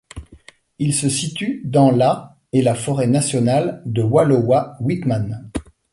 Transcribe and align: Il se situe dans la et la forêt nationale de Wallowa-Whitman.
Il 0.79 0.95
se 0.95 1.09
situe 1.09 1.61
dans 1.63 1.91
la 1.91 2.35
et 2.53 2.63
la 2.63 2.73
forêt 2.73 3.05
nationale 3.05 3.83
de 3.85 4.01
Wallowa-Whitman. 4.01 5.51